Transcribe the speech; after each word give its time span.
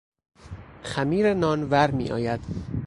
خمیر 0.83 1.33
نان 1.33 1.63
ورمیآید. 1.69 2.41